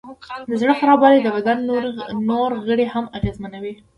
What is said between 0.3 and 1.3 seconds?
د زړه خرابوالی د